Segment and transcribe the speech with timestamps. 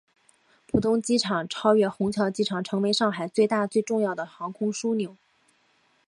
[0.71, 5.15] 浦东机场超越虹桥机场成为上海最大最重要的航空枢纽。